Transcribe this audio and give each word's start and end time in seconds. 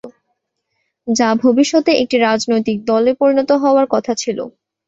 যা 1.07 1.29
ভবিষ্যতে 1.43 1.91
একটি 2.01 2.17
রাজনৈতিক 2.21 2.77
দলে 2.85 3.11
পরিণত 3.19 3.49
হওয়ার 3.63 3.85
কথা 3.93 4.13
ছিল। 4.15 4.37